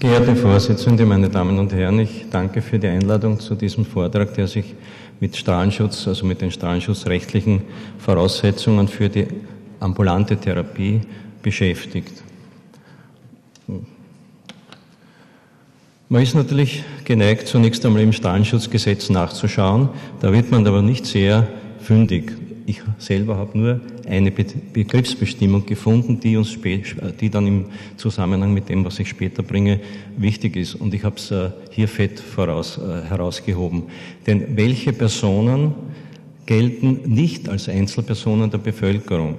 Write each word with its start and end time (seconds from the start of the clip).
Geehrte 0.00 0.36
Vorsitzende, 0.36 1.04
meine 1.04 1.28
Damen 1.28 1.58
und 1.58 1.72
Herren, 1.72 1.98
ich 1.98 2.26
danke 2.30 2.62
für 2.62 2.78
die 2.78 2.86
Einladung 2.86 3.40
zu 3.40 3.56
diesem 3.56 3.84
Vortrag, 3.84 4.32
der 4.34 4.46
sich 4.46 4.76
mit 5.18 5.36
Strahlenschutz, 5.36 6.06
also 6.06 6.24
mit 6.24 6.40
den 6.40 6.52
strahlenschutzrechtlichen 6.52 7.62
Voraussetzungen 7.98 8.86
für 8.86 9.08
die 9.08 9.26
ambulante 9.80 10.36
Therapie 10.36 11.00
beschäftigt. 11.42 12.22
Man 16.08 16.22
ist 16.22 16.36
natürlich 16.36 16.84
geneigt, 17.04 17.48
zunächst 17.48 17.84
einmal 17.84 18.02
im 18.02 18.12
Strahlenschutzgesetz 18.12 19.10
nachzuschauen. 19.10 19.88
Da 20.20 20.32
wird 20.32 20.52
man 20.52 20.64
aber 20.64 20.80
nicht 20.80 21.06
sehr 21.06 21.48
fündig. 21.80 22.47
Ich 22.68 22.82
selber 22.98 23.38
habe 23.38 23.56
nur 23.56 23.80
eine 24.06 24.30
Begriffsbestimmung 24.30 25.64
gefunden, 25.64 26.20
die 26.20 26.36
uns 26.36 26.54
die 27.18 27.30
dann 27.30 27.46
im 27.46 27.64
Zusammenhang 27.96 28.52
mit 28.52 28.68
dem, 28.68 28.84
was 28.84 28.98
ich 28.98 29.08
später 29.08 29.42
bringe, 29.42 29.80
wichtig 30.18 30.54
ist. 30.54 30.74
Und 30.74 30.92
ich 30.92 31.02
habe 31.02 31.16
es 31.16 31.30
äh, 31.30 31.48
hier 31.70 31.88
fett 31.88 32.20
voraus, 32.20 32.76
äh, 32.76 33.08
herausgehoben. 33.08 33.84
Denn 34.26 34.54
welche 34.54 34.92
Personen 34.92 35.72
gelten 36.44 37.00
nicht 37.06 37.48
als 37.48 37.70
Einzelpersonen 37.70 38.50
der 38.50 38.58
Bevölkerung? 38.58 39.36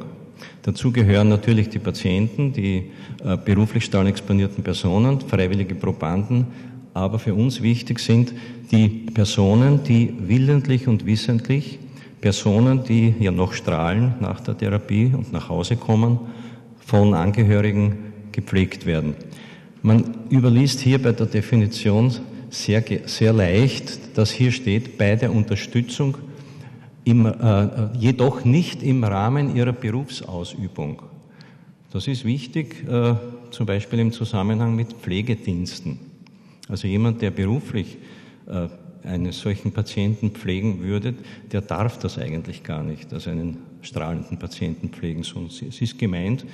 Dazu 0.64 0.92
gehören 0.92 1.30
natürlich 1.30 1.70
die 1.70 1.78
Patienten, 1.78 2.52
die 2.52 2.86
äh, 3.24 3.38
beruflich 3.38 3.86
stahlexponierten 3.86 4.64
Personen, 4.64 5.22
freiwillige 5.22 5.76
Probanden, 5.76 6.48
aber 6.96 7.20
für 7.20 7.36
uns 7.36 7.62
wichtig 7.62 8.00
sind 8.00 8.34
die 8.72 8.88
Personen, 9.14 9.84
die 9.84 10.16
willentlich 10.20 10.88
und 10.88 11.06
wissentlich 11.06 11.78
Personen, 12.22 12.84
die 12.84 13.14
ja 13.20 13.32
noch 13.32 13.54
strahlen 13.54 14.16
nach 14.20 14.42
der 14.42 14.58
Therapie 14.58 15.12
und 15.16 15.32
nach 15.32 15.50
Hause 15.50 15.78
kommen, 15.78 16.20
von 16.80 17.14
Angehörigen 17.14 18.14
gepflegt 18.32 18.86
werden. 18.86 19.16
Man 19.82 20.04
überliest 20.30 20.82
hier 20.82 21.02
bei 21.02 21.14
der 21.14 21.28
Definition 21.28 22.12
sehr, 22.50 22.84
sehr 23.06 23.32
leicht, 23.32 24.18
dass 24.18 24.32
hier 24.32 24.52
steht, 24.52 24.98
bei 24.98 25.16
der 25.16 25.32
Unterstützung, 25.32 26.18
im, 27.06 27.26
äh, 27.26 27.98
jedoch 27.98 28.44
nicht 28.44 28.84
im 28.84 29.04
Rahmen 29.04 29.56
ihrer 29.56 29.72
Berufsausübung. 29.72 31.02
Das 31.92 32.08
ist 32.08 32.26
wichtig, 32.26 32.88
äh, 32.88 33.16
zum 33.52 33.66
Beispiel 33.66 34.00
im 34.00 34.12
Zusammenhang 34.12 34.76
mit 34.76 34.94
Pflegediensten. 34.94 35.98
Also 36.68 36.88
jemand, 36.88 37.22
der 37.22 37.32
beruflich 37.32 37.98
äh, 38.48 38.68
einen 39.04 39.32
solchen 39.32 39.72
Patienten 39.72 40.32
pflegen 40.32 40.82
würde, 40.82 41.14
der 41.52 41.62
darf 41.62 41.98
das 42.00 42.18
eigentlich 42.18 42.64
gar 42.64 42.84
nicht, 42.84 43.14
also 43.14 43.30
einen 43.30 43.58
strahlenden 43.82 44.38
Patienten 44.38 44.90
pflegen. 44.90 45.24
Sondern 45.24 45.52
es 45.68 45.82
ist 45.82 45.98
gemeint, 45.98 46.46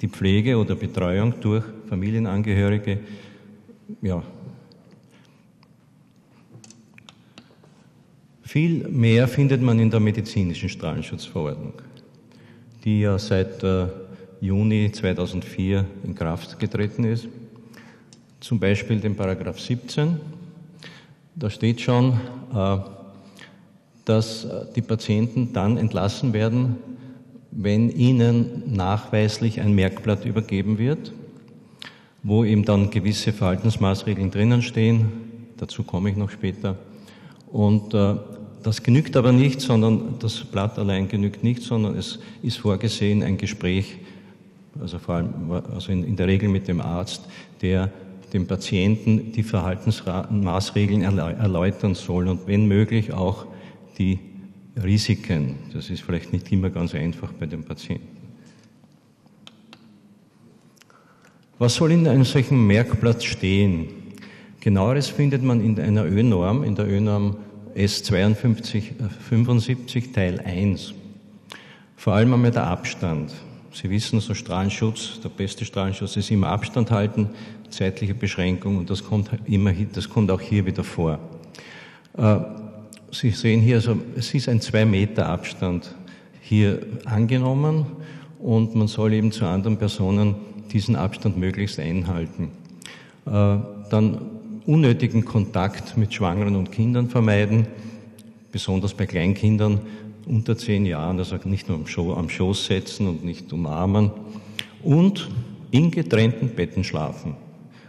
die 0.00 0.08
Pflege 0.08 0.56
oder 0.56 0.74
Betreuung 0.74 1.34
durch 1.40 1.64
Familienangehörige, 1.88 3.00
ja, 4.00 4.22
Viel 8.52 8.86
mehr 8.86 9.28
findet 9.28 9.62
man 9.62 9.78
in 9.78 9.88
der 9.88 9.98
medizinischen 9.98 10.68
Strahlenschutzverordnung, 10.68 11.72
die 12.84 13.00
ja 13.00 13.18
seit 13.18 13.64
äh, 13.64 13.86
Juni 14.42 14.92
2004 14.92 15.86
in 16.04 16.14
Kraft 16.14 16.58
getreten 16.58 17.04
ist. 17.04 17.28
Zum 18.40 18.60
Beispiel 18.60 19.00
den 19.00 19.16
Paragraph 19.16 19.58
17, 19.58 20.20
da 21.34 21.50
steht 21.50 21.80
schon, 21.80 22.20
äh, 22.54 22.78
dass 24.04 24.44
äh, 24.44 24.66
die 24.74 24.82
Patienten 24.82 25.52
dann 25.52 25.76
entlassen 25.76 26.32
werden, 26.32 26.76
wenn 27.50 27.90
ihnen 27.90 28.74
nachweislich 28.74 29.60
ein 29.60 29.74
Merkblatt 29.74 30.24
übergeben 30.24 30.78
wird, 30.78 31.12
wo 32.22 32.44
eben 32.44 32.64
dann 32.64 32.90
gewisse 32.90 33.32
Verhaltensmaßregeln 33.32 34.30
drinnen 34.30 34.62
stehen. 34.62 35.12
Dazu 35.56 35.82
komme 35.82 36.10
ich 36.10 36.16
noch 36.16 36.30
später. 36.30 36.76
Und 37.50 37.94
äh, 37.94 38.16
das 38.62 38.82
genügt 38.82 39.16
aber 39.16 39.32
nicht, 39.32 39.60
sondern 39.60 40.16
das 40.20 40.44
Blatt 40.44 40.78
allein 40.78 41.08
genügt 41.08 41.42
nicht, 41.42 41.62
sondern 41.62 41.96
es 41.96 42.20
ist 42.42 42.58
vorgesehen 42.58 43.22
ein 43.22 43.36
Gespräch, 43.36 43.98
also 44.80 44.98
vor 44.98 45.16
allem 45.16 45.50
also 45.74 45.92
in, 45.92 46.04
in 46.04 46.16
der 46.16 46.28
Regel 46.28 46.48
mit 46.48 46.68
dem 46.68 46.80
Arzt, 46.80 47.22
der 47.60 47.90
dem 48.32 48.46
Patienten 48.46 49.32
die 49.32 49.42
Verhaltensmaßregeln 49.42 51.02
erläutern 51.02 51.94
soll 51.94 52.28
und 52.28 52.46
wenn 52.46 52.66
möglich 52.66 53.12
auch 53.12 53.46
die 53.98 54.18
Risiken. 54.82 55.56
Das 55.72 55.90
ist 55.90 56.02
vielleicht 56.02 56.32
nicht 56.32 56.50
immer 56.50 56.70
ganz 56.70 56.94
einfach 56.94 57.30
bei 57.32 57.44
den 57.46 57.64
Patienten. 57.64 58.08
Was 61.58 61.74
soll 61.74 61.92
in 61.92 62.08
einem 62.08 62.24
solchen 62.24 62.66
Merkblatt 62.66 63.22
stehen? 63.22 63.88
Genaueres 64.60 65.08
findet 65.08 65.42
man 65.42 65.60
in 65.60 65.78
einer 65.78 66.06
Ö-Norm, 66.06 66.64
in 66.64 66.74
der 66.74 66.88
Ö-Norm 66.88 67.36
S5275 67.76 70.12
Teil 70.12 70.40
1. 70.40 70.94
Vor 71.96 72.14
allem 72.14 72.34
einmal 72.34 72.50
der 72.50 72.66
Abstand. 72.66 73.32
Sie 73.74 73.88
wissen, 73.88 74.20
so 74.20 74.34
Strahlenschutz, 74.34 75.20
der 75.22 75.30
beste 75.30 75.64
Strahlenschutz 75.64 76.16
ist 76.16 76.30
immer 76.30 76.48
Abstand 76.48 76.90
halten, 76.90 77.30
zeitliche 77.70 78.14
Beschränkung 78.14 78.76
und 78.76 78.90
das 78.90 79.02
kommt 79.02 79.30
immer, 79.46 79.72
das 79.72 80.08
kommt 80.08 80.30
auch 80.30 80.40
hier 80.40 80.66
wieder 80.66 80.84
vor. 80.84 81.18
Äh, 82.16 82.36
Sie 83.14 83.30
sehen 83.30 83.60
hier, 83.60 83.76
also, 83.76 83.98
es 84.16 84.32
ist 84.32 84.48
ein 84.48 84.62
zwei 84.62 84.86
Meter 84.86 85.28
Abstand 85.28 85.94
hier 86.40 86.80
angenommen 87.04 87.84
und 88.38 88.74
man 88.74 88.88
soll 88.88 89.12
eben 89.12 89.32
zu 89.32 89.44
anderen 89.44 89.76
Personen 89.76 90.34
diesen 90.72 90.96
Abstand 90.96 91.36
möglichst 91.36 91.78
einhalten. 91.78 92.50
Äh, 93.26 93.30
dann 93.90 94.18
unnötigen 94.66 95.24
Kontakt 95.24 95.96
mit 95.96 96.14
Schwangeren 96.14 96.56
und 96.56 96.72
Kindern 96.72 97.08
vermeiden, 97.08 97.66
besonders 98.50 98.94
bei 98.94 99.06
Kleinkindern 99.06 99.80
unter 100.26 100.56
zehn 100.56 100.86
Jahren, 100.86 101.18
also 101.18 101.36
nicht 101.44 101.68
nur 101.68 101.78
am, 101.78 101.86
Scho 101.86 102.14
am 102.14 102.28
Schoß 102.28 102.66
setzen 102.66 103.08
und 103.08 103.24
nicht 103.24 103.52
umarmen 103.52 104.10
und 104.82 105.28
in 105.70 105.90
getrennten 105.90 106.50
Betten 106.50 106.84
schlafen. 106.84 107.36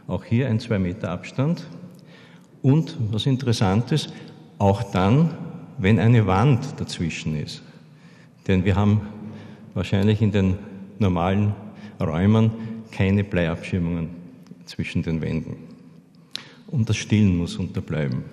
Auch 0.07 0.23
hier 0.23 0.47
ein 0.47 0.59
zwei 0.59 0.79
Meter 0.79 1.11
Abstand. 1.11 1.67
Und 2.61 2.97
was 3.11 3.25
interessant 3.25 3.91
ist, 3.91 4.13
auch 4.57 4.83
dann, 4.83 5.33
wenn 5.77 5.99
eine 5.99 6.25
Wand 6.27 6.79
dazwischen 6.79 7.35
ist. 7.35 7.61
Denn 8.47 8.63
wir 8.65 8.75
haben 8.75 9.01
wahrscheinlich 9.73 10.21
in 10.21 10.31
den 10.31 10.57
normalen 10.99 11.53
Räumen 11.99 12.51
keine 12.91 13.23
Bleiabschirmungen 13.23 14.09
zwischen 14.65 15.03
den 15.03 15.21
Wänden. 15.21 15.57
Und 16.67 16.89
das 16.89 16.97
Stillen 16.97 17.37
muss 17.37 17.57
unterbleiben. 17.57 18.23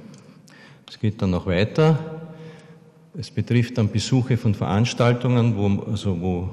Es 0.88 0.98
geht 0.98 1.20
dann 1.22 1.30
noch 1.30 1.46
weiter. 1.46 2.19
Es 3.18 3.30
betrifft 3.30 3.76
dann 3.76 3.90
Besuche 3.90 4.36
von 4.36 4.54
Veranstaltungen, 4.54 5.56
wo, 5.56 5.90
also 5.90 6.20
wo, 6.20 6.50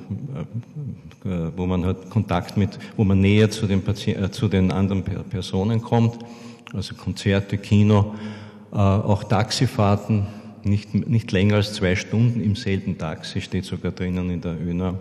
äh, 1.23 1.51
wo 1.55 1.65
man 1.67 1.85
halt 1.85 2.09
Kontakt 2.09 2.57
mit, 2.57 2.79
wo 2.95 3.03
man 3.03 3.19
näher 3.21 3.51
zu 3.51 3.67
den, 3.67 3.83
Patient, 3.83 4.19
äh, 4.19 4.31
zu 4.31 4.47
den 4.47 4.71
anderen 4.71 5.03
Personen 5.03 5.81
kommt, 5.81 6.17
also 6.73 6.95
Konzerte, 6.95 7.57
Kino, 7.57 8.15
äh, 8.71 8.77
auch 8.77 9.23
Taxifahrten, 9.23 10.25
nicht, 10.63 10.93
nicht 10.93 11.31
länger 11.31 11.55
als 11.55 11.73
zwei 11.73 11.95
Stunden 11.95 12.41
im 12.41 12.55
selben 12.55 12.97
Taxi, 12.97 13.39
steht 13.39 13.65
sogar 13.65 13.91
drinnen 13.91 14.29
in 14.29 14.41
der 14.41 14.59
ÖNA. 14.59 14.97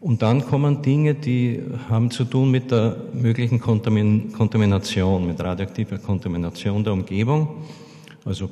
Und 0.00 0.22
dann 0.22 0.44
kommen 0.44 0.82
Dinge, 0.82 1.14
die 1.14 1.62
haben 1.88 2.10
zu 2.10 2.24
tun 2.24 2.50
mit 2.50 2.70
der 2.70 2.96
möglichen 3.14 3.58
Kontamination, 3.58 5.26
mit 5.26 5.42
radioaktiver 5.42 5.98
Kontamination 5.98 6.84
der 6.84 6.92
Umgebung. 6.92 7.48
Also 8.24 8.50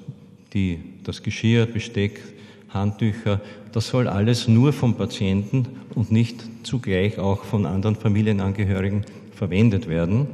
die, 0.53 0.79
das 1.05 1.23
Geschirr, 1.23 1.67
Besteck, 1.67 2.21
Handtücher, 2.69 3.41
das 3.73 3.89
soll 3.89 4.09
alles 4.09 4.49
nur 4.49 4.73
vom 4.73 4.95
Patienten 4.95 5.67
und 5.95 6.11
nicht 6.11 6.45
zugleich 6.63 7.19
auch 7.19 7.45
von 7.45 7.67
anderen 7.67 7.97
Familienangehörigen 7.97 9.05
verwendet 9.35 9.89
werden. 9.89 10.27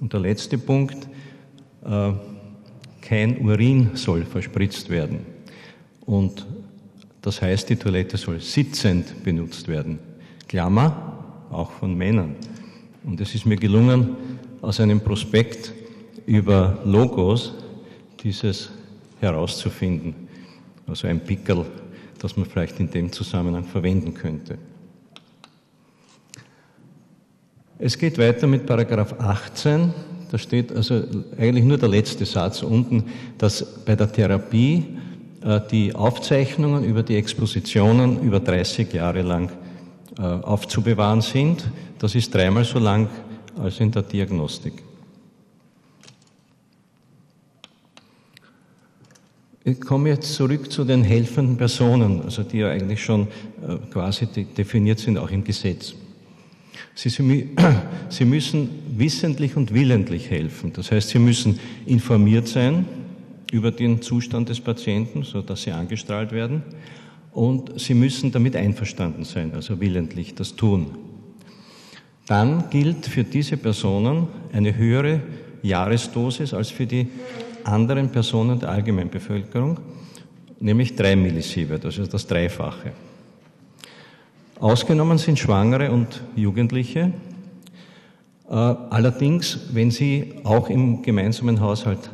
Und 0.00 0.12
der 0.12 0.20
letzte 0.20 0.58
Punkt, 0.58 1.08
äh, 1.84 2.12
kein 3.00 3.38
Urin 3.38 3.90
soll 3.94 4.24
verspritzt 4.24 4.90
werden. 4.90 5.20
Und 6.04 6.46
das 7.22 7.42
heißt, 7.42 7.68
die 7.68 7.76
Toilette 7.76 8.16
soll 8.16 8.40
sitzend 8.40 9.22
benutzt 9.24 9.68
werden. 9.68 9.98
Klammer, 10.46 11.46
auch 11.50 11.70
von 11.70 11.96
Männern. 11.96 12.36
Und 13.04 13.20
es 13.20 13.34
ist 13.34 13.46
mir 13.46 13.56
gelungen, 13.56 14.16
aus 14.60 14.80
einem 14.80 15.00
Prospekt 15.00 15.72
über 16.26 16.78
Logos 16.84 17.54
dieses 18.22 18.70
herauszufinden. 19.20 20.14
Also 20.86 21.06
ein 21.06 21.20
Pickel, 21.20 21.64
das 22.18 22.36
man 22.36 22.46
vielleicht 22.46 22.80
in 22.80 22.90
dem 22.90 23.12
Zusammenhang 23.12 23.64
verwenden 23.64 24.14
könnte. 24.14 24.58
Es 27.78 27.96
geht 27.96 28.18
weiter 28.18 28.46
mit 28.46 28.66
Paragraph 28.66 29.14
18. 29.20 29.92
Da 30.30 30.38
steht 30.38 30.72
also 30.72 31.04
eigentlich 31.38 31.64
nur 31.64 31.78
der 31.78 31.88
letzte 31.88 32.24
Satz 32.24 32.62
unten, 32.62 33.04
dass 33.38 33.84
bei 33.84 33.94
der 33.94 34.10
Therapie 34.10 34.84
äh, 35.42 35.60
die 35.70 35.94
Aufzeichnungen 35.94 36.84
über 36.84 37.02
die 37.02 37.16
Expositionen 37.16 38.20
über 38.20 38.40
30 38.40 38.92
Jahre 38.92 39.22
lang 39.22 39.50
äh, 40.18 40.22
aufzubewahren 40.22 41.20
sind. 41.20 41.70
Das 41.98 42.14
ist 42.14 42.34
dreimal 42.34 42.64
so 42.64 42.78
lang 42.78 43.08
als 43.56 43.78
in 43.80 43.92
der 43.92 44.02
Diagnostik. 44.02 44.87
Ich 49.68 49.80
komme 49.82 50.08
jetzt 50.08 50.32
zurück 50.32 50.72
zu 50.72 50.82
den 50.82 51.04
helfenden 51.04 51.58
Personen, 51.58 52.22
also 52.22 52.42
die 52.42 52.58
ja 52.58 52.70
eigentlich 52.70 53.04
schon 53.04 53.28
äh, 53.66 53.76
quasi 53.90 54.26
definiert 54.26 54.98
sind, 54.98 55.18
auch 55.18 55.30
im 55.30 55.44
Gesetz. 55.44 55.94
Sie, 56.94 57.10
sie 58.08 58.24
müssen 58.24 58.70
wissentlich 58.96 59.56
und 59.56 59.74
willentlich 59.74 60.30
helfen. 60.30 60.72
Das 60.72 60.90
heißt, 60.90 61.10
sie 61.10 61.18
müssen 61.18 61.60
informiert 61.84 62.48
sein 62.48 62.86
über 63.52 63.70
den 63.70 64.00
Zustand 64.00 64.48
des 64.48 64.58
Patienten, 64.58 65.22
so 65.22 65.42
dass 65.42 65.64
sie 65.64 65.72
angestrahlt 65.72 66.32
werden. 66.32 66.62
Und 67.32 67.78
sie 67.78 67.92
müssen 67.92 68.32
damit 68.32 68.56
einverstanden 68.56 69.24
sein, 69.24 69.52
also 69.52 69.80
willentlich 69.80 70.34
das 70.34 70.56
tun. 70.56 70.96
Dann 72.26 72.70
gilt 72.70 73.04
für 73.04 73.24
diese 73.24 73.58
Personen 73.58 74.28
eine 74.50 74.74
höhere 74.78 75.20
Jahresdosis 75.62 76.54
als 76.54 76.70
für 76.70 76.86
die 76.86 77.08
anderen 77.68 78.10
Personen 78.10 78.58
der 78.58 78.70
Allgemeinbevölkerung, 78.70 79.78
nämlich 80.60 80.96
drei 80.96 81.16
Millisievert, 81.16 81.84
also 81.84 82.06
das 82.06 82.26
Dreifache. 82.26 82.92
Ausgenommen 84.58 85.18
sind 85.18 85.38
Schwangere 85.38 85.92
und 85.92 86.20
Jugendliche. 86.34 87.12
Äh, 88.48 88.54
allerdings, 88.54 89.68
wenn 89.72 89.90
sie 89.90 90.34
auch 90.42 90.68
im 90.68 91.02
gemeinsamen 91.02 91.60
Haushalt 91.60 92.10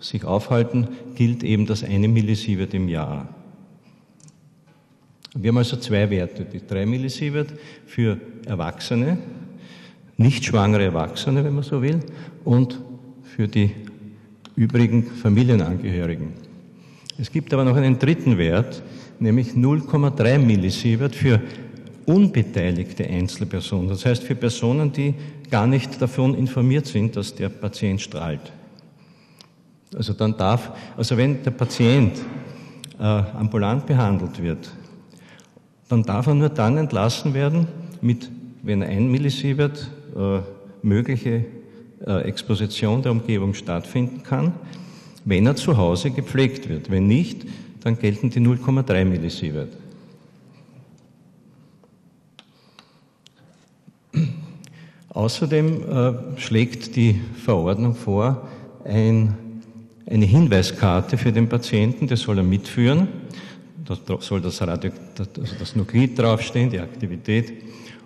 sich 0.00 0.24
aufhalten, 0.24 0.88
gilt 1.14 1.44
eben 1.44 1.66
das 1.66 1.84
eine 1.84 2.08
Millisievert 2.08 2.74
im 2.74 2.88
Jahr. 2.88 3.28
Wir 5.34 5.50
haben 5.50 5.58
also 5.58 5.76
zwei 5.76 6.08
Werte, 6.10 6.44
die 6.44 6.66
drei 6.66 6.86
Millisievert 6.86 7.52
für 7.84 8.18
Erwachsene, 8.46 9.18
nicht 10.16 10.44
schwangere 10.44 10.84
Erwachsene, 10.84 11.44
wenn 11.44 11.54
man 11.54 11.62
so 11.62 11.82
will, 11.82 12.00
und 12.44 12.80
für 13.22 13.46
die 13.46 13.70
übrigen 14.56 15.04
Familienangehörigen. 15.04 16.32
Es 17.18 17.30
gibt 17.30 17.52
aber 17.54 17.64
noch 17.64 17.76
einen 17.76 17.98
dritten 17.98 18.36
Wert, 18.38 18.82
nämlich 19.18 19.50
0,3 19.50 20.38
Millisievert 20.38 21.14
für 21.14 21.40
unbeteiligte 22.06 23.04
Einzelpersonen, 23.04 23.88
das 23.88 24.04
heißt 24.04 24.22
für 24.22 24.34
Personen, 24.34 24.92
die 24.92 25.14
gar 25.50 25.66
nicht 25.66 26.00
davon 26.00 26.34
informiert 26.34 26.86
sind, 26.86 27.16
dass 27.16 27.34
der 27.34 27.48
Patient 27.48 28.00
strahlt. 28.00 28.52
Also 29.94 30.12
dann 30.12 30.36
darf, 30.36 30.72
also 30.96 31.16
wenn 31.16 31.42
der 31.42 31.52
Patient 31.52 32.12
äh, 32.98 33.02
ambulant 33.02 33.86
behandelt 33.86 34.42
wird, 34.42 34.70
dann 35.88 36.02
darf 36.02 36.26
er 36.26 36.34
nur 36.34 36.48
dann 36.48 36.76
entlassen 36.76 37.34
werden, 37.34 37.66
mit, 38.00 38.30
wenn 38.62 38.82
ein 38.82 39.10
Millisievert 39.10 39.90
äh, 40.16 40.40
mögliche 40.82 41.44
Exposition 42.04 43.02
der 43.02 43.12
Umgebung 43.12 43.54
stattfinden 43.54 44.22
kann, 44.22 44.52
wenn 45.24 45.46
er 45.46 45.56
zu 45.56 45.76
Hause 45.76 46.10
gepflegt 46.10 46.68
wird. 46.68 46.90
Wenn 46.90 47.06
nicht, 47.06 47.46
dann 47.82 47.98
gelten 47.98 48.30
die 48.30 48.40
0,3 48.40 49.04
Millisievert. 49.04 49.72
Außerdem 55.08 55.82
äh, 55.82 56.38
schlägt 56.38 56.94
die 56.94 57.18
Verordnung 57.42 57.94
vor, 57.94 58.46
ein, 58.84 59.34
eine 60.04 60.26
Hinweiskarte 60.26 61.16
für 61.16 61.32
den 61.32 61.48
Patienten, 61.48 62.06
das 62.06 62.20
soll 62.20 62.38
er 62.38 62.44
mitführen. 62.44 63.08
Da 63.86 63.96
soll 64.20 64.42
das, 64.42 64.60
Radio, 64.60 64.90
also 65.18 65.54
das 65.58 65.74
Nuklid 65.74 66.18
draufstehen, 66.18 66.70
die 66.70 66.80
Aktivität. 66.80 67.52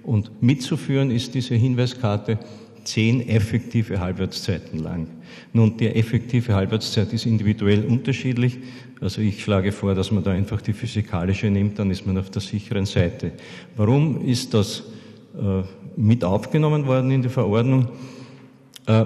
Und 0.02 0.30
mitzuführen 0.40 1.10
ist 1.10 1.34
diese 1.34 1.54
Hinweiskarte 1.54 2.38
zehn 2.84 3.28
effektive 3.28 4.00
Halbwertszeiten 4.00 4.78
lang. 4.78 5.06
Nun, 5.52 5.76
die 5.76 5.88
effektive 5.88 6.54
Halbwertszeit 6.54 7.12
ist 7.12 7.26
individuell 7.26 7.84
unterschiedlich. 7.84 8.58
Also 9.00 9.20
ich 9.20 9.42
schlage 9.42 9.72
vor, 9.72 9.94
dass 9.94 10.10
man 10.10 10.22
da 10.22 10.32
einfach 10.32 10.60
die 10.60 10.72
physikalische 10.72 11.50
nimmt, 11.50 11.78
dann 11.78 11.90
ist 11.90 12.06
man 12.06 12.18
auf 12.18 12.30
der 12.30 12.42
sicheren 12.42 12.86
Seite. 12.86 13.32
Warum 13.76 14.24
ist 14.26 14.52
das 14.54 14.84
äh, 15.34 15.62
mit 15.96 16.24
aufgenommen 16.24 16.86
worden 16.86 17.10
in 17.10 17.22
die 17.22 17.28
Verordnung. 17.28 17.88
Äh, 18.86 19.04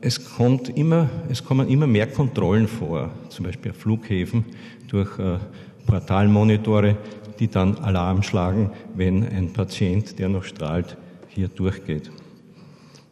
es, 0.00 0.36
kommt 0.36 0.68
immer, 0.76 1.08
es 1.28 1.44
kommen 1.44 1.68
immer 1.68 1.86
mehr 1.86 2.06
Kontrollen 2.06 2.68
vor, 2.68 3.10
zum 3.28 3.46
Beispiel 3.46 3.72
auf 3.72 3.78
Flughäfen 3.78 4.44
durch 4.88 5.18
äh, 5.18 5.38
Portalmonitore, 5.86 6.96
die 7.38 7.48
dann 7.48 7.76
Alarm 7.78 8.22
schlagen, 8.22 8.70
wenn 8.94 9.26
ein 9.26 9.52
Patient, 9.52 10.18
der 10.18 10.28
noch 10.28 10.44
strahlt, 10.44 10.96
hier 11.28 11.48
durchgeht. 11.48 12.10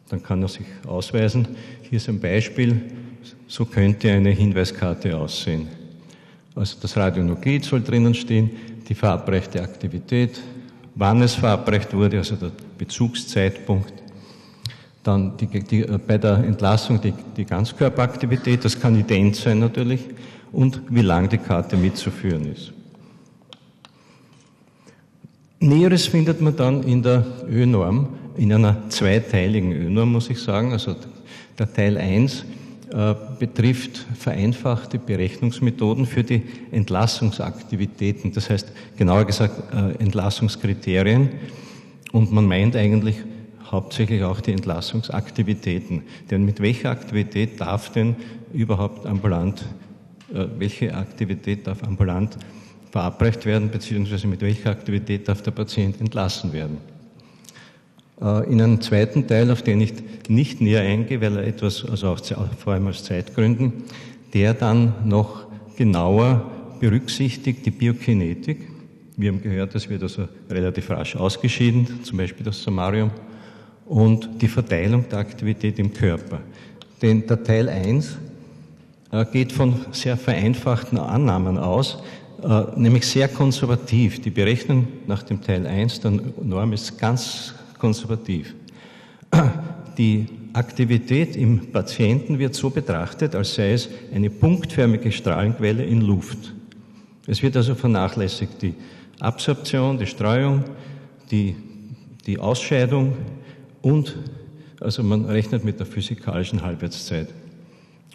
Dann 0.09 0.21
kann 0.21 0.41
er 0.41 0.47
sich 0.47 0.65
ausweisen. 0.85 1.47
Hier 1.89 1.97
ist 1.97 2.09
ein 2.09 2.19
Beispiel, 2.19 2.81
so 3.47 3.65
könnte 3.65 4.11
eine 4.11 4.29
Hinweiskarte 4.29 5.17
aussehen. 5.17 5.67
Also 6.55 6.77
das 6.81 6.95
Radionuklid 6.95 7.65
soll 7.65 7.81
drinnen 7.81 8.13
stehen, 8.13 8.49
die 8.87 8.95
verabreichte 8.95 9.61
Aktivität, 9.61 10.39
wann 10.95 11.21
es 11.21 11.35
verabreicht 11.35 11.93
wurde, 11.93 12.17
also 12.17 12.35
der 12.35 12.51
Bezugszeitpunkt. 12.77 13.93
Dann 15.03 15.37
die, 15.37 15.47
die, 15.47 15.81
äh, 15.81 15.99
bei 15.99 16.17
der 16.17 16.37
Entlassung 16.37 17.01
die, 17.01 17.13
die 17.35 17.45
Ganzkörperaktivität, 17.45 18.63
das 18.63 18.79
kann 18.79 18.97
ident 18.97 19.35
sein 19.35 19.59
natürlich, 19.59 20.01
und 20.51 20.81
wie 20.89 21.01
lang 21.01 21.29
die 21.29 21.37
Karte 21.37 21.75
mitzuführen 21.75 22.51
ist. 22.51 22.71
Näheres 25.59 26.07
findet 26.07 26.41
man 26.41 26.55
dann 26.55 26.83
in 26.83 27.03
der 27.03 27.25
Ö-Norm, 27.49 28.07
in 28.37 28.53
einer 28.53 28.89
zweiteiligen 28.89 29.71
Ö-Norm, 29.71 30.11
muss 30.11 30.29
ich 30.29 30.39
sagen. 30.39 30.73
Also 30.73 30.95
der 31.57 31.71
Teil 31.71 31.97
1 31.97 32.45
äh, 32.91 33.15
betrifft 33.39 34.05
vereinfachte 34.17 34.99
Berechnungsmethoden 34.99 36.05
für 36.05 36.23
die 36.23 36.43
Entlassungsaktivitäten, 36.71 38.31
das 38.31 38.49
heißt 38.49 38.71
genauer 38.97 39.25
gesagt 39.25 39.73
äh, 39.73 40.01
Entlassungskriterien. 40.01 41.29
Und 42.11 42.31
man 42.31 42.45
meint 42.45 42.75
eigentlich 42.75 43.17
hauptsächlich 43.71 44.23
auch 44.23 44.39
die 44.39 44.51
Entlassungsaktivitäten. 44.51 46.03
Denn 46.29 46.45
mit 46.45 46.59
welcher 46.61 46.91
Aktivität 46.91 47.59
darf 47.59 47.91
denn 47.91 48.15
überhaupt 48.53 49.05
ambulant, 49.05 49.65
äh, 50.33 50.45
welche 50.57 50.93
Aktivität 50.93 51.67
darf 51.67 51.83
ambulant 51.83 52.37
verabreicht 52.91 53.45
werden, 53.45 53.69
beziehungsweise 53.69 54.27
mit 54.27 54.41
welcher 54.41 54.69
Aktivität 54.69 55.27
darf 55.27 55.41
der 55.41 55.51
Patient 55.51 55.99
entlassen 55.99 56.53
werden? 56.53 56.77
Äh, 58.21 58.51
in 58.51 58.61
einem 58.61 58.81
zweiten 58.81 59.27
Teil, 59.27 59.51
auf 59.51 59.61
den 59.61 59.81
ich 59.81 59.93
nicht 60.27 60.61
näher 60.61 60.81
eingehe, 60.81 61.21
weil 61.21 61.37
er 61.37 61.47
etwas, 61.47 61.85
also 61.85 62.09
auch 62.09 62.19
vor 62.57 62.73
allem 62.73 62.87
aus 62.87 63.03
Zeitgründen, 63.03 63.73
der 64.33 64.53
dann 64.53 64.93
noch 65.05 65.45
genauer 65.75 66.49
berücksichtigt 66.79 67.65
die 67.65 67.71
Biokinetik. 67.71 68.67
Wir 69.17 69.31
haben 69.31 69.41
gehört, 69.41 69.75
das 69.75 69.89
wird 69.89 70.03
also 70.03 70.27
relativ 70.49 70.89
rasch 70.89 71.15
ausgeschieden, 71.15 72.03
zum 72.03 72.17
Beispiel 72.17 72.45
das 72.45 72.61
Samarium, 72.61 73.11
und 73.85 74.41
die 74.41 74.47
Verteilung 74.47 75.07
der 75.09 75.19
Aktivität 75.19 75.79
im 75.79 75.93
Körper. 75.93 76.39
Denn 77.01 77.25
der 77.27 77.43
Teil 77.43 77.69
1 77.69 78.17
äh, 79.11 79.25
geht 79.31 79.51
von 79.51 79.75
sehr 79.91 80.17
vereinfachten 80.17 80.97
Annahmen 80.97 81.57
aus, 81.57 81.99
äh, 82.43 82.63
nämlich 82.75 83.05
sehr 83.05 83.27
konservativ. 83.27 84.21
Die 84.21 84.31
Berechnung 84.31 84.87
nach 85.07 85.23
dem 85.23 85.41
Teil 85.41 85.67
1 85.67 86.01
der 86.01 86.11
Norm 86.41 86.73
ist 86.73 86.97
ganz 86.97 87.53
konservativ. 87.77 88.55
Die 89.97 90.27
Aktivität 90.55 91.35
im 91.35 91.71
Patienten 91.71 92.39
wird 92.39 92.55
so 92.55 92.69
betrachtet, 92.69 93.35
als 93.35 93.55
sei 93.55 93.73
es 93.73 93.89
eine 94.13 94.29
punktförmige 94.29 95.11
Strahlenquelle 95.11 95.83
in 95.83 96.01
Luft. 96.01 96.53
Es 97.27 97.43
wird 97.43 97.57
also 97.57 97.75
vernachlässigt 97.75 98.61
die 98.61 98.73
Absorption, 99.19 99.97
die 99.97 100.05
Streuung, 100.05 100.63
die, 101.29 101.55
die 102.25 102.39
Ausscheidung 102.39 103.13
und 103.81 104.17
also 104.79 105.03
man 105.03 105.25
rechnet 105.25 105.65
mit 105.65 105.79
der 105.79 105.85
physikalischen 105.85 106.61
Halbwertszeit. 106.61 107.27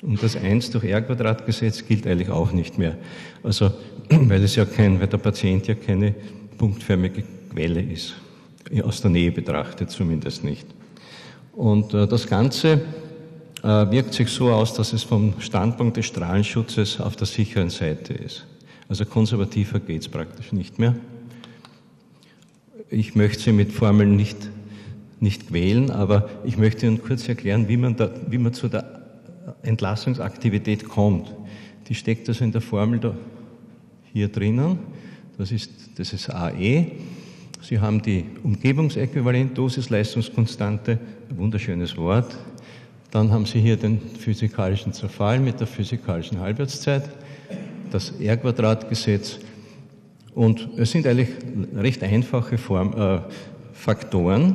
Und 0.00 0.22
das 0.22 0.34
1 0.36 0.70
durch 0.70 0.84
R 0.84 1.02
Quadrat 1.02 1.44
Gesetz 1.44 1.86
gilt 1.86 2.06
eigentlich 2.06 2.30
auch 2.30 2.52
nicht 2.52 2.78
mehr. 2.78 2.96
Also, 3.42 3.70
weil 4.08 4.42
es 4.42 4.56
ja 4.56 4.64
kein, 4.64 4.98
weil 4.98 5.08
der 5.08 5.18
Patient 5.18 5.66
ja 5.66 5.74
keine 5.74 6.14
punktförmige 6.56 7.22
Quelle 7.52 7.82
ist 7.82 8.14
aus 8.82 9.00
der 9.00 9.10
Nähe 9.10 9.32
betrachtet 9.32 9.90
zumindest 9.90 10.44
nicht. 10.44 10.66
Und 11.52 11.94
äh, 11.94 12.06
das 12.06 12.26
Ganze 12.26 12.80
äh, 13.62 13.90
wirkt 13.90 14.14
sich 14.14 14.28
so 14.28 14.50
aus, 14.50 14.74
dass 14.74 14.92
es 14.92 15.02
vom 15.02 15.34
Standpunkt 15.40 15.96
des 15.96 16.06
Strahlenschutzes 16.06 17.00
auf 17.00 17.16
der 17.16 17.26
sicheren 17.26 17.70
Seite 17.70 18.14
ist. 18.14 18.46
Also 18.88 19.04
konservativer 19.04 19.80
geht 19.80 20.02
es 20.02 20.08
praktisch 20.08 20.52
nicht 20.52 20.78
mehr. 20.78 20.96
Ich 22.88 23.14
möchte 23.14 23.42
Sie 23.42 23.52
mit 23.52 23.72
Formeln 23.72 24.16
nicht, 24.16 24.36
nicht 25.20 25.48
quälen, 25.48 25.90
aber 25.90 26.28
ich 26.44 26.56
möchte 26.56 26.86
Ihnen 26.86 27.02
kurz 27.02 27.28
erklären, 27.28 27.68
wie 27.68 27.76
man, 27.76 27.96
da, 27.96 28.10
wie 28.28 28.38
man 28.38 28.52
zu 28.52 28.68
der 28.68 29.00
Entlassungsaktivität 29.62 30.88
kommt. 30.88 31.32
Die 31.88 31.94
steckt 31.94 32.28
also 32.28 32.42
in 32.42 32.52
der 32.52 32.60
Formel 32.60 32.98
da 32.98 33.14
hier 34.12 34.28
drinnen. 34.28 34.78
Das 35.38 35.52
ist, 35.52 35.70
das 35.96 36.12
ist 36.12 36.30
AE. 36.30 36.86
Sie 37.62 37.78
haben 37.78 38.00
die 38.00 38.24
Umgebungsäquivalent-Dosis-Leistungskonstante, 38.42 40.98
ein 41.28 41.38
wunderschönes 41.38 41.94
Wort. 41.96 42.36
Dann 43.10 43.30
haben 43.30 43.44
Sie 43.44 43.60
hier 43.60 43.76
den 43.76 44.00
physikalischen 44.00 44.92
Zerfall 44.92 45.40
mit 45.40 45.58
der 45.60 45.66
physikalischen 45.66 46.40
Halbwertszeit. 46.40 47.10
das 47.90 48.12
R-Quadrat-Gesetz. 48.20 49.40
Und 50.32 50.68
es 50.76 50.92
sind 50.92 51.08
eigentlich 51.08 51.30
recht 51.74 52.04
einfache 52.04 52.56
Form, 52.56 52.94
äh, 52.96 53.18
Faktoren. 53.72 54.54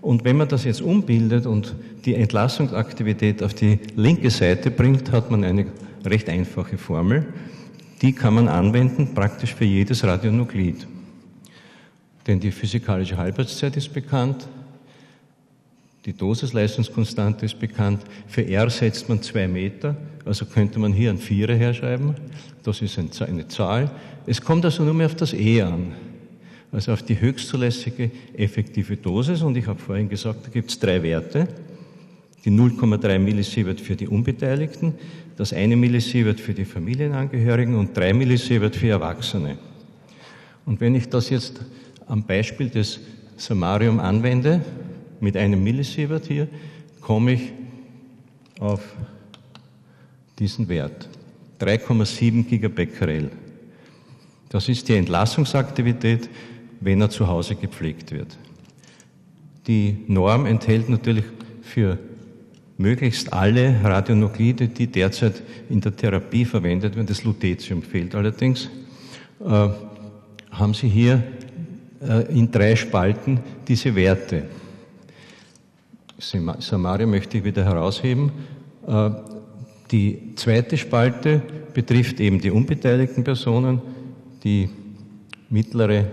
Und 0.00 0.24
wenn 0.24 0.36
man 0.36 0.46
das 0.46 0.62
jetzt 0.64 0.80
umbildet 0.80 1.46
und 1.46 1.74
die 2.04 2.14
Entlassungsaktivität 2.14 3.42
auf 3.42 3.54
die 3.54 3.80
linke 3.96 4.30
Seite 4.30 4.70
bringt, 4.70 5.10
hat 5.10 5.32
man 5.32 5.42
eine 5.42 5.66
recht 6.04 6.28
einfache 6.28 6.78
Formel. 6.78 7.26
Die 8.02 8.12
kann 8.12 8.34
man 8.34 8.46
anwenden 8.46 9.14
praktisch 9.14 9.52
für 9.52 9.64
jedes 9.64 10.04
Radionuklid. 10.04 10.86
Denn 12.26 12.40
die 12.40 12.50
physikalische 12.50 13.16
Halbwertszeit 13.16 13.76
ist 13.76 13.92
bekannt, 13.92 14.46
die 16.04 16.12
Dosisleistungskonstante 16.12 17.46
ist 17.46 17.58
bekannt. 17.58 18.02
Für 18.26 18.46
R 18.46 18.68
setzt 18.68 19.08
man 19.08 19.22
zwei 19.22 19.48
Meter, 19.48 19.96
also 20.26 20.44
könnte 20.44 20.78
man 20.78 20.92
hier 20.92 21.10
ein 21.10 21.18
Vierer 21.18 21.54
herschreiben. 21.54 22.14
Das 22.62 22.82
ist 22.82 22.98
eine 22.98 23.48
Zahl. 23.48 23.90
Es 24.26 24.40
kommt 24.40 24.64
also 24.66 24.82
nur 24.84 24.92
mehr 24.92 25.06
auf 25.06 25.14
das 25.14 25.32
E 25.32 25.62
an, 25.62 25.92
also 26.72 26.92
auf 26.92 27.02
die 27.02 27.18
höchstzulässige 27.18 28.10
effektive 28.36 28.96
Dosis. 28.98 29.40
Und 29.40 29.56
ich 29.56 29.66
habe 29.66 29.78
vorhin 29.78 30.08
gesagt, 30.10 30.46
da 30.46 30.50
gibt 30.50 30.70
es 30.70 30.78
drei 30.78 31.02
Werte. 31.02 31.48
Die 32.44 32.50
0,3 32.50 33.18
Millisievert 33.18 33.80
für 33.80 33.96
die 33.96 34.06
Unbeteiligten, 34.06 34.92
das 35.38 35.54
eine 35.54 35.76
Millisievert 35.76 36.38
für 36.38 36.52
die 36.52 36.66
Familienangehörigen 36.66 37.74
und 37.76 37.96
drei 37.96 38.12
Millisievert 38.12 38.76
für 38.76 38.88
Erwachsene. 38.88 39.56
Und 40.66 40.82
wenn 40.82 40.94
ich 40.94 41.08
das 41.08 41.30
jetzt 41.30 41.62
am 42.06 42.24
Beispiel 42.24 42.68
des 42.68 43.00
Samarium 43.36 43.98
anwende, 43.98 44.64
mit 45.20 45.36
einem 45.36 45.62
Millisievert 45.62 46.26
hier 46.26 46.48
komme 47.00 47.32
ich 47.32 47.52
auf 48.60 48.80
diesen 50.38 50.68
Wert. 50.68 51.08
3,7 51.60 52.44
Gigabecquerel. 52.44 53.30
Das 54.48 54.68
ist 54.68 54.88
die 54.88 54.96
Entlassungsaktivität, 54.96 56.28
wenn 56.80 57.00
er 57.00 57.10
zu 57.10 57.26
Hause 57.26 57.54
gepflegt 57.56 58.12
wird. 58.12 58.36
Die 59.66 60.04
Norm 60.08 60.46
enthält 60.46 60.88
natürlich 60.88 61.24
für 61.62 61.98
möglichst 62.76 63.32
alle 63.32 63.80
Radionuklide, 63.82 64.68
die 64.68 64.86
derzeit 64.86 65.42
in 65.70 65.80
der 65.80 65.96
Therapie 65.96 66.44
verwendet 66.44 66.96
werden, 66.96 67.06
das 67.06 67.24
Lutetium 67.24 67.82
fehlt 67.82 68.14
allerdings, 68.14 68.68
äh, 69.40 69.68
haben 70.50 70.74
Sie 70.74 70.88
hier 70.88 71.22
in 72.30 72.50
drei 72.50 72.76
Spalten 72.76 73.40
diese 73.66 73.94
Werte. 73.94 74.44
Samaria 76.18 77.06
möchte 77.06 77.38
ich 77.38 77.44
wieder 77.44 77.64
herausheben. 77.64 78.30
Äh, 78.86 79.10
die 79.90 80.34
zweite 80.36 80.76
Spalte 80.76 81.42
betrifft 81.72 82.20
eben 82.20 82.40
die 82.40 82.50
unbeteiligten 82.50 83.24
Personen, 83.24 83.80
die 84.42 84.68
mittlere, 85.50 86.06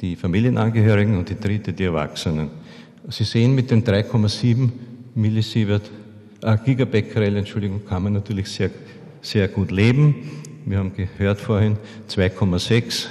die 0.00 0.16
Familienangehörigen 0.16 1.18
und 1.18 1.28
die 1.28 1.38
dritte 1.38 1.72
die 1.72 1.84
Erwachsenen. 1.84 2.50
Sie 3.08 3.24
sehen 3.24 3.54
mit 3.54 3.70
den 3.70 3.84
3,7 3.84 4.70
Millisievert, 5.14 5.90
äh, 6.42 6.56
Gigabecquerel, 6.64 7.36
Entschuldigung, 7.36 7.84
kann 7.84 8.04
man 8.04 8.12
natürlich 8.12 8.48
sehr, 8.48 8.70
sehr 9.20 9.48
gut 9.48 9.70
leben. 9.70 10.14
Wir 10.64 10.78
haben 10.78 10.92
gehört 10.94 11.40
vorhin, 11.40 11.76
2,6 12.08 13.08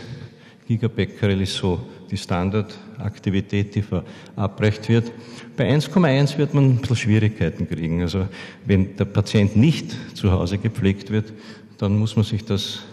Gigabecquerel 0.70 1.42
ist 1.42 1.56
so 1.56 1.80
die 2.12 2.18
Standardaktivität, 2.18 3.74
die 3.74 3.82
verabreicht 3.82 4.88
wird. 4.88 5.12
Bei 5.58 5.68
1,1 5.68 6.38
wird 6.38 6.54
man 6.54 6.66
ein 6.66 6.78
bisschen 6.78 6.96
Schwierigkeiten 6.96 7.68
kriegen. 7.68 8.04
Also 8.04 8.28
wenn 8.66 8.96
der 8.96 9.06
Patient 9.06 9.56
nicht 9.56 9.96
zu 10.14 10.32
Hause 10.32 10.60
gepflegt 10.60 11.10
wird, 11.10 11.34
dann 11.80 11.98
muss 11.98 12.16
man 12.16 12.24
sich 12.24 12.46
das, 12.46 12.84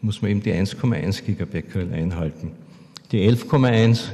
muss 0.00 0.22
man 0.22 0.30
eben 0.30 0.42
die 0.42 0.52
1,1 0.52 1.24
Gigabecquerel 1.24 1.92
einhalten. 1.92 2.52
Die 3.12 3.28
11,1, 3.28 4.04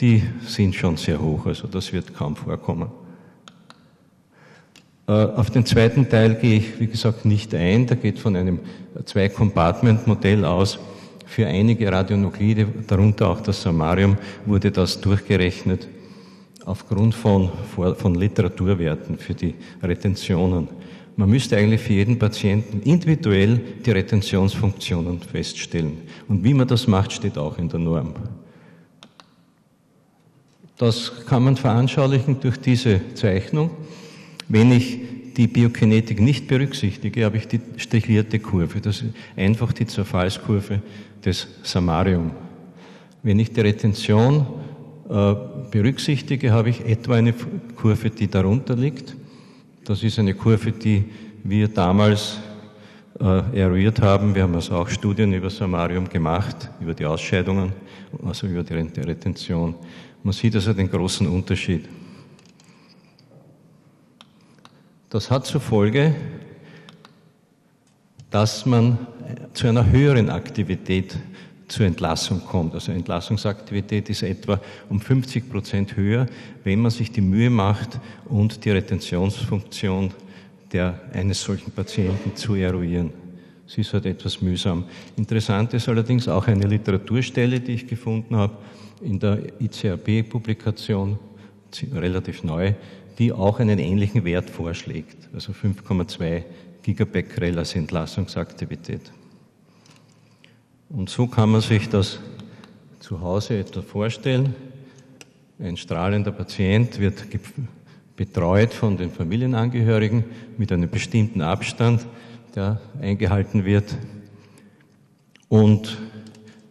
die 0.00 0.22
sind 0.46 0.76
schon 0.76 0.96
sehr 0.96 1.20
hoch, 1.20 1.46
also 1.46 1.66
das 1.66 1.92
wird 1.92 2.14
kaum 2.14 2.36
vorkommen. 2.36 2.92
Äh, 5.08 5.12
auf 5.12 5.50
den 5.50 5.66
zweiten 5.66 6.08
Teil 6.08 6.36
gehe 6.36 6.58
ich, 6.58 6.78
wie 6.78 6.86
gesagt, 6.86 7.24
nicht 7.24 7.52
ein. 7.56 7.88
Der 7.88 7.96
geht 7.96 8.20
von 8.20 8.36
einem 8.36 8.60
Zwei-Compartment-Modell 9.04 10.44
aus. 10.44 10.78
Für 11.26 11.46
einige 11.46 11.90
Radionuklide, 11.90 12.66
darunter 12.86 13.28
auch 13.28 13.40
das 13.40 13.60
Samarium, 13.60 14.16
wurde 14.46 14.70
das 14.70 15.00
durchgerechnet 15.00 15.88
aufgrund 16.64 17.14
von, 17.14 17.50
von 17.96 18.14
Literaturwerten 18.14 19.18
für 19.18 19.34
die 19.34 19.54
Retentionen. 19.82 20.68
Man 21.16 21.30
müsste 21.30 21.56
eigentlich 21.56 21.80
für 21.80 21.94
jeden 21.94 22.18
Patienten 22.18 22.82
individuell 22.82 23.60
die 23.84 23.90
Retentionsfunktionen 23.90 25.20
feststellen. 25.20 25.98
Und 26.28 26.44
wie 26.44 26.52
man 26.52 26.68
das 26.68 26.86
macht, 26.86 27.12
steht 27.12 27.38
auch 27.38 27.56
in 27.58 27.68
der 27.68 27.80
Norm. 27.80 28.14
Das 30.76 31.24
kann 31.26 31.44
man 31.44 31.56
veranschaulichen 31.56 32.38
durch 32.40 32.58
diese 32.58 33.00
Zeichnung. 33.14 33.70
Wenn 34.48 34.72
ich 34.72 34.98
die 35.36 35.46
Biokinetik 35.46 36.20
nicht 36.20 36.48
berücksichtige, 36.48 37.24
habe 37.24 37.36
ich 37.36 37.46
die 37.46 37.60
strichlierte 37.76 38.38
Kurve. 38.38 38.80
Das 38.80 39.02
ist 39.02 39.14
einfach 39.36 39.72
die 39.72 39.86
Zerfallskurve 39.86 40.80
des 41.24 41.46
Samarium. 41.62 42.30
Wenn 43.22 43.38
ich 43.38 43.52
die 43.52 43.60
Retention 43.60 44.46
äh, 45.10 45.34
berücksichtige, 45.70 46.52
habe 46.52 46.70
ich 46.70 46.84
etwa 46.86 47.14
eine 47.14 47.34
Kurve, 47.76 48.10
die 48.10 48.28
darunter 48.28 48.76
liegt. 48.76 49.14
Das 49.84 50.02
ist 50.02 50.18
eine 50.18 50.34
Kurve, 50.34 50.72
die 50.72 51.04
wir 51.44 51.68
damals 51.68 52.38
äh, 53.20 53.58
eruiert 53.60 54.00
haben. 54.00 54.34
Wir 54.34 54.42
haben 54.44 54.54
also 54.54 54.74
auch 54.76 54.88
Studien 54.88 55.32
über 55.32 55.50
Samarium 55.50 56.08
gemacht, 56.08 56.70
über 56.80 56.94
die 56.94 57.04
Ausscheidungen, 57.04 57.72
also 58.24 58.46
über 58.46 58.62
die 58.62 58.74
Retention. 58.74 59.74
Man 60.22 60.32
sieht 60.32 60.54
also 60.54 60.72
den 60.72 60.90
großen 60.90 61.26
Unterschied. 61.26 61.84
Das 65.16 65.30
hat 65.30 65.46
zur 65.46 65.62
Folge, 65.62 66.14
dass 68.30 68.66
man 68.66 68.98
zu 69.54 69.66
einer 69.66 69.88
höheren 69.90 70.28
Aktivität 70.28 71.16
zur 71.68 71.86
Entlassung 71.86 72.42
kommt. 72.44 72.74
Also 72.74 72.92
Entlassungsaktivität 72.92 74.10
ist 74.10 74.22
etwa 74.22 74.60
um 74.90 75.00
50 75.00 75.48
Prozent 75.48 75.96
höher, 75.96 76.26
wenn 76.64 76.82
man 76.82 76.90
sich 76.90 77.12
die 77.12 77.22
Mühe 77.22 77.48
macht 77.48 77.98
und 78.26 78.62
die 78.62 78.70
Retentionsfunktion 78.72 80.10
der, 80.70 81.00
eines 81.14 81.42
solchen 81.42 81.70
Patienten 81.70 82.36
zu 82.36 82.54
eruieren. 82.54 83.10
Sie 83.66 83.80
ist 83.80 83.94
halt 83.94 84.04
etwas 84.04 84.42
mühsam. 84.42 84.84
Interessant 85.16 85.72
ist 85.72 85.88
allerdings 85.88 86.28
auch 86.28 86.46
eine 86.46 86.66
Literaturstelle, 86.66 87.60
die 87.60 87.72
ich 87.72 87.86
gefunden 87.86 88.36
habe 88.36 88.54
in 89.00 89.18
der 89.18 89.38
ICRB-Publikation, 89.62 91.18
relativ 91.94 92.44
neu, 92.44 92.74
die 93.18 93.32
auch 93.32 93.60
einen 93.60 93.78
ähnlichen 93.78 94.24
Wert 94.24 94.50
vorschlägt, 94.50 95.28
also 95.32 95.52
5,2 95.52 96.44
Gigabecquerel 96.82 97.58
als 97.58 97.74
Entlassungsaktivität. 97.74 99.12
Und 100.88 101.10
so 101.10 101.26
kann 101.26 101.50
man 101.50 101.60
sich 101.60 101.88
das 101.88 102.20
zu 103.00 103.20
Hause 103.20 103.58
etwa 103.58 103.82
vorstellen. 103.82 104.54
Ein 105.58 105.76
strahlender 105.76 106.32
Patient 106.32 106.98
wird 107.00 107.24
betreut 108.14 108.72
von 108.72 108.96
den 108.96 109.10
Familienangehörigen 109.10 110.24
mit 110.58 110.70
einem 110.70 110.88
bestimmten 110.88 111.42
Abstand, 111.42 112.06
der 112.54 112.80
eingehalten 113.00 113.64
wird. 113.64 113.96
Und 115.48 115.98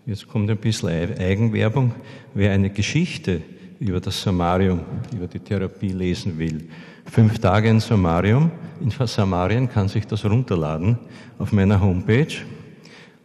jetzt 0.06 0.28
kommt 0.28 0.50
ein 0.50 0.58
bisschen 0.58 0.90
Eigenwerbung. 0.90 1.94
Wer 2.34 2.52
eine 2.52 2.70
Geschichte 2.70 3.42
über 3.80 4.00
das 4.00 4.22
Samarium, 4.22 4.82
über 5.14 5.28
die 5.28 5.40
Therapie 5.40 5.92
lesen 5.92 6.38
will, 6.38 6.70
fünf 7.06 7.40
Tage 7.40 7.70
in 7.70 7.80
Samarium, 7.80 8.52
in 8.82 8.92
Samarien 8.92 9.70
kann 9.70 9.88
sich 9.88 10.06
das 10.08 10.26
runterladen 10.26 10.98
auf 11.38 11.52
meiner 11.52 11.80
Homepage 11.80 12.36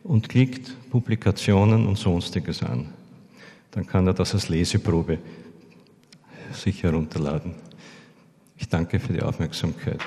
und 0.04 0.28
klickt 0.28 0.76
Publikationen 0.90 1.86
und 1.86 1.96
sonstiges 1.96 2.62
an. 2.62 2.92
Dann 3.70 3.86
kann 3.86 4.06
er 4.06 4.14
das 4.14 4.34
als 4.34 4.48
Leseprobe 4.48 5.18
sich 6.52 6.82
herunterladen. 6.82 7.54
Ich 8.58 8.68
danke 8.68 8.98
für 8.98 9.12
die 9.12 9.22
Aufmerksamkeit. 9.22 10.00